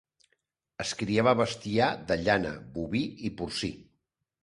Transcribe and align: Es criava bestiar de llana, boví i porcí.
Es 0.83 0.93
criava 1.01 1.35
bestiar 1.43 1.91
de 2.09 2.19
llana, 2.25 2.57
boví 2.81 3.07
i 3.31 3.35
porcí. 3.43 3.75